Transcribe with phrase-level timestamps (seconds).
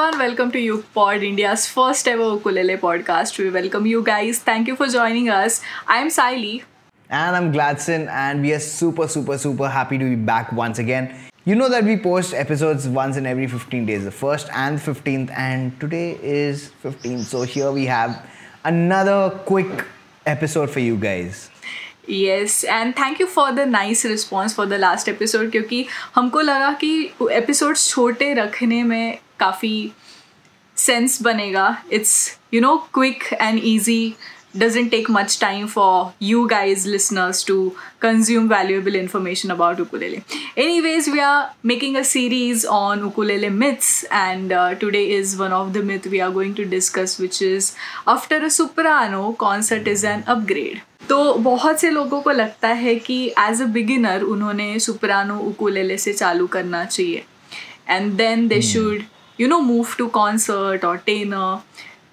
[0.00, 3.38] everyone, welcome to UkePod, India's first ever ukulele podcast.
[3.38, 4.38] We welcome you guys.
[4.38, 5.60] Thank you for joining us.
[5.86, 6.62] I'm Sayali.
[7.10, 11.14] And I'm Gladson, and we are super, super, super happy to be back once again.
[11.44, 15.30] You know that we post episodes once in every 15 days, the first and 15th,
[15.36, 17.24] and today is 15th.
[17.24, 18.24] So here we have
[18.64, 19.84] another quick
[20.24, 21.48] episode for you guys.
[22.10, 26.72] Yes and thank you for the nice response for the last episode क्योंकि हमको लगा
[26.80, 26.90] कि
[27.32, 29.92] episodes छोटे रखने में काफ़ी
[30.76, 32.14] sense बनेगा it's
[32.54, 34.02] you know quick and easy
[34.52, 40.24] doesn't take much time for you guys listeners to consume valuable information about ukulele
[40.56, 45.72] anyways we are making a series on ukulele myths and uh, today is one of
[45.72, 47.74] the myth we are going to discuss which is
[48.06, 53.16] after a soprano concert is an upgrade तो बहुत से लोगों को लगता है कि
[53.38, 57.24] as a beginner उन्होंने soprano ukulele से चालू करना चाहिए
[57.88, 59.02] and then they should
[59.40, 61.52] you know move to concert or tenor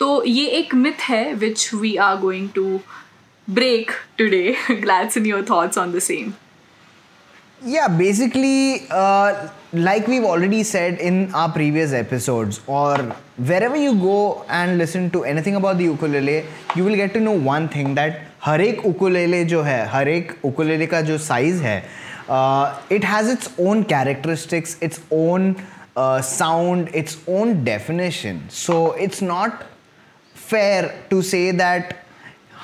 [0.00, 2.64] So, ये एक मिथ है which we are going to
[3.48, 4.54] break today.
[4.68, 6.36] Gladson your thoughts on the same.
[7.62, 12.96] Yeah, basically, uh, like we've already said in our previous episodes, or
[13.36, 16.44] wherever you go and listen to anything about the ukulele,
[16.76, 20.32] you will get to know one thing that हर ukulele ukulele जो है हर एक
[20.44, 21.78] ukulele का जो size है
[22.92, 23.50] it has its
[25.97, 29.63] sound its own definition so it's not
[30.49, 31.93] fair to say that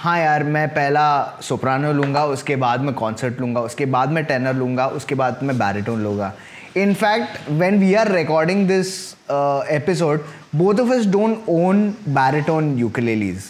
[0.04, 1.08] हाँ यार मैं पहला
[1.42, 5.58] सोप्रानो लूँगा उसके बाद मैं कॉन्सर्ट लूँगा उसके बाद मैं टेनर लूँगा उसके बाद मैं
[5.58, 6.34] बैरिटोन लूँगा
[6.80, 8.90] in fact when we are recording this
[9.30, 10.24] uh, episode
[10.62, 11.84] both of us don't own
[12.18, 13.46] baritone ukuleles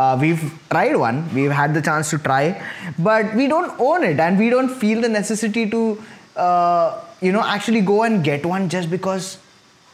[0.00, 2.60] uh, we've tried one, we've had the chance to try,
[2.98, 6.02] but we don't own it and we don't feel the necessity to,
[6.36, 9.38] uh, you know, actually go and get one just because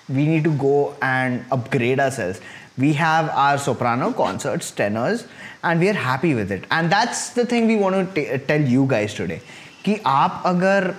[0.09, 2.41] we need to go and upgrade ourselves.
[2.79, 5.25] We have our soprano concerts, tenors,
[5.63, 6.65] and we are happy with it.
[6.71, 9.41] And that's the thing we want to t- tell you guys today.
[9.85, 10.95] कि आप अगर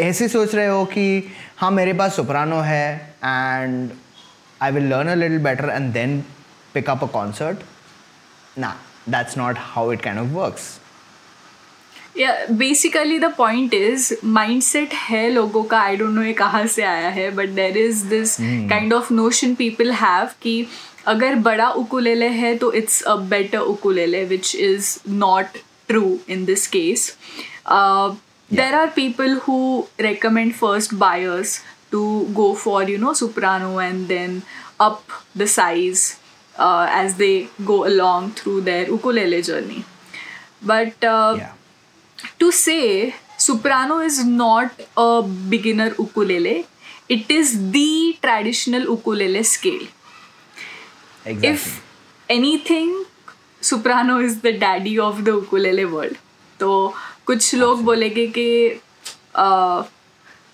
[0.00, 1.06] ऐसे सोच रहे हो कि
[1.58, 2.86] हाँ मेरे पास सोप्रानो है
[3.24, 3.90] and
[4.62, 6.22] I will learn a little better and then
[6.74, 7.60] pick up a concert.
[8.56, 8.72] Nah,
[9.06, 10.64] that's not how it kind of works.
[12.51, 14.13] basically the point is
[14.61, 18.05] mindset है लोगों का आई डोंट नो ये कहाँ से आया है but there is
[18.05, 18.35] this
[18.69, 20.65] kind of notion people have कि
[21.07, 25.57] अगर बड़ा उकुलेले है तो it's a better ukulele which is not
[25.89, 27.07] true in this case
[28.49, 29.57] there are people who
[30.01, 31.59] recommend first buyers
[31.91, 34.41] to go for you know soprano and then
[34.81, 35.03] up
[35.37, 36.11] the size
[36.55, 39.83] as they go along through their ukulele journey
[40.65, 41.05] but
[42.39, 46.65] to say soprano is not a beginner ukulele,
[47.07, 49.87] it is the traditional ukulele scale.
[51.25, 51.49] Exactly.
[51.49, 51.83] If
[52.29, 53.05] anything,
[53.61, 56.17] soprano is the daddy of the ukulele world.
[56.59, 56.93] तो
[57.25, 58.47] कुछ लोग बोलेंगे कि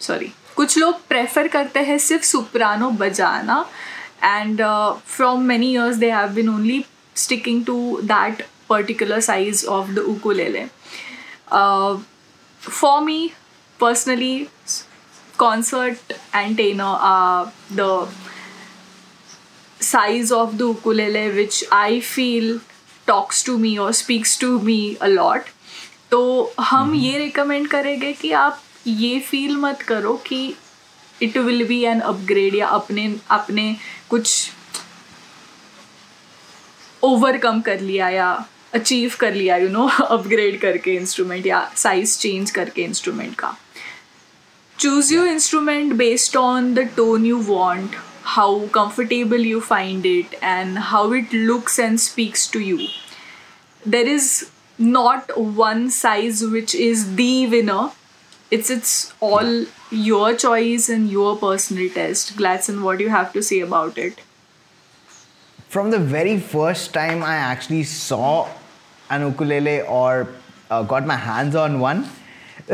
[0.02, 3.66] sorry कुछ लोग prefer करते हैं सिर्फ़ सुप्रानो बजाना
[4.28, 9.94] and uh, from many years they have been only sticking to that particular size of
[9.96, 10.70] the ukulele
[11.48, 11.98] uh,
[12.60, 13.34] for me
[13.80, 14.50] personally
[15.38, 15.98] concert
[16.34, 18.08] and tenor are the
[19.80, 22.62] size of the ukulele which i feel
[23.08, 25.52] talks to me or speaks to me a lot
[26.12, 30.38] तो हम ये recommend करेंगे कि आप ये feel मत करो कि
[31.22, 33.76] it will be an upgrade या अपने अपने
[34.10, 34.52] कुछ
[37.04, 38.30] ओवरकम कर लिया या
[38.76, 43.56] अचीव कर लिया यू नो अपग्रेड करके इंस्ट्रूमेंट या साइज़ चेंज करके इंस्ट्रूमेंट का
[44.78, 47.96] choose you instrument based on the tone you want
[48.30, 52.78] how comfortable you find it and how it looks and speaks to you
[53.84, 54.32] there is
[54.80, 57.90] not one size which is the winner
[58.52, 63.42] it's it's all your choice and your personal taste glads and what you have to
[63.42, 64.22] see about it
[65.72, 68.44] from the very first time I actually saw
[69.10, 70.28] an ukulele or
[70.70, 72.08] uh, got my hands on one.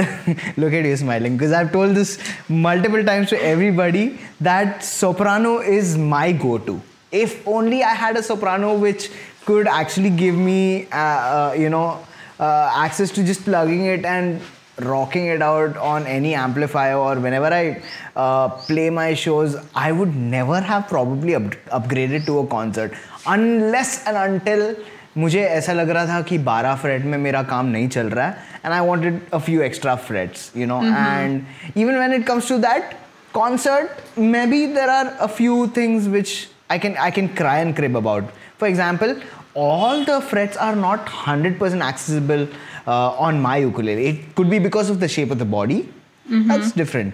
[0.57, 2.17] Look at you smiling because i've told this
[2.47, 6.81] multiple times to everybody that soprano is my go-to.
[7.11, 9.09] If only i had a soprano which
[9.45, 11.99] could actually give me uh, uh, you know
[12.39, 14.41] uh, access to just plugging it and
[14.79, 17.81] rocking it out on any amplifier or whenever I
[18.15, 22.93] uh, play my shows, I would never have probably up- upgraded to a concert
[23.27, 24.75] unless and until
[25.17, 28.61] मुझे ऐसा लग रहा था कि बारह Fred में मेरा काम नहीं चल रहा है
[28.65, 31.41] and I wanted a few extra frets you know and
[31.77, 32.95] even when it comes to that
[33.33, 36.33] concert maybe there are a few things which
[36.71, 38.29] I can I can cry and crib about
[38.59, 39.15] for example
[39.57, 42.47] all the frets are not hundred percent accessible
[42.87, 45.83] on my ukulele it could be because of the shape of the body
[46.31, 47.13] that's different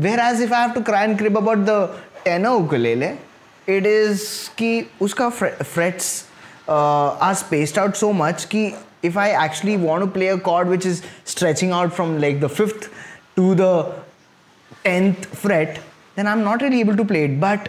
[0.20, 1.80] whereas if I have to cry and crib about the
[2.24, 3.12] tenor ukulele
[3.68, 4.24] it is
[4.58, 6.24] की उसका frets
[6.68, 10.68] uh, are spaced out so much ki if i actually want to play a chord
[10.68, 12.88] which is stretching out from like the fifth
[13.36, 13.72] to the
[14.84, 15.80] 10th fret,
[16.14, 17.40] then I'm not really able to play it.
[17.40, 17.68] But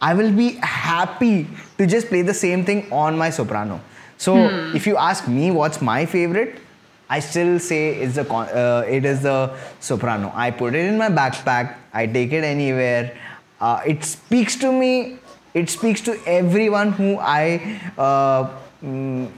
[0.00, 1.48] I will be happy
[1.78, 3.80] to just play the same thing on my soprano.
[4.16, 4.36] So
[4.74, 6.60] if you ask me what's my favorite,
[7.08, 10.30] I still say it's the uh, it is the soprano.
[10.34, 11.74] I put it in my backpack.
[11.92, 13.16] I take it anywhere.
[13.60, 15.18] Uh, it speaks to me.
[15.52, 18.50] It speaks to everyone who I uh,
[18.82, 19.30] mm,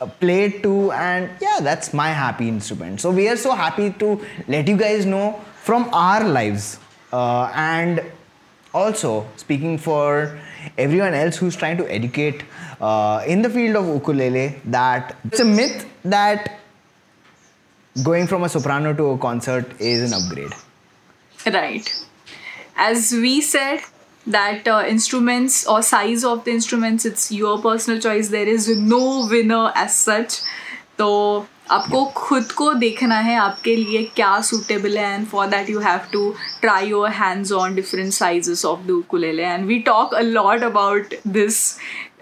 [0.00, 3.00] uh, play to, and yeah, that's my happy instrument.
[3.00, 6.78] So we are so happy to let you guys know from our lives,
[7.12, 8.02] uh, and
[8.74, 10.38] also speaking for
[10.78, 12.42] everyone else who's trying to educate
[12.80, 16.60] uh, in the field of ukulele that it's a myth that
[18.02, 20.52] going from a soprano to a concert is an upgrade.
[21.46, 22.06] Right.
[22.76, 23.80] As we said,
[24.27, 28.29] that uh, instruments or size of the instruments, it's your personal choice.
[28.29, 30.41] There is no winner as such.
[30.97, 31.07] तो
[31.71, 36.05] आपको खुद को देखना है आपके लिए क्या suitable है and for that you have
[36.11, 36.21] to
[36.61, 41.13] try your hands on different sizes of the ukulele and we talk a lot about
[41.37, 41.59] this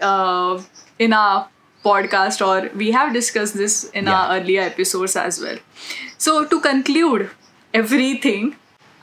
[0.02, 0.60] uh,
[0.98, 1.46] in our
[1.86, 4.14] podcast or we have discussed this in Yeah.
[4.18, 5.58] our earlier episodes as well.
[6.18, 7.30] So to conclude
[7.72, 8.56] everything,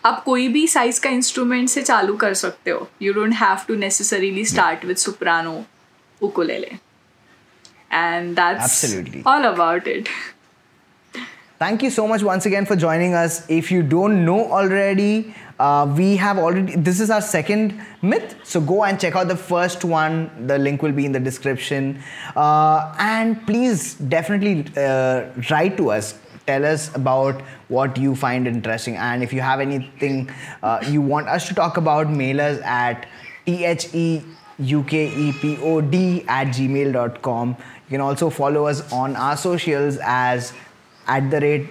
[0.07, 3.75] आप कोई भी size का instrument से चालू कर सकते हो you don't have to
[3.85, 5.63] necessarily start with soprano
[6.21, 6.71] ukulele
[7.93, 9.25] and that's Absolutely.
[9.27, 10.09] All about it
[11.61, 13.35] Thank you so much once again for joining us.
[13.57, 18.33] If you don't know already, uh, we have already, this is our second myth.
[18.43, 20.17] So go and check out the first one.
[20.45, 21.87] The link will be in the description.
[22.35, 26.15] Uh, and please definitely uh, write to us.
[26.48, 28.96] Tell us about what you find interesting.
[28.96, 30.30] And if you have anything
[30.62, 33.06] uh, you want us to talk about, mail us at
[33.46, 34.34] theukepod
[36.28, 37.48] at gmail.com.
[37.48, 40.54] You can also follow us on our socials as
[41.06, 41.68] at the rate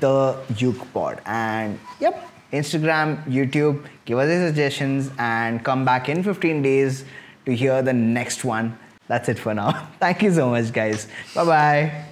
[0.00, 1.20] the Uke Pod.
[1.26, 7.04] And yep, Instagram, YouTube, give us your suggestions and come back in 15 days
[7.46, 8.78] to hear the next one.
[9.08, 9.88] That's it for now.
[10.00, 11.08] Thank you so much, guys.
[11.34, 12.04] Bye bye.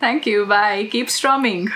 [0.00, 0.46] Thank you.
[0.46, 0.88] Bye.
[0.90, 1.70] Keep strumming.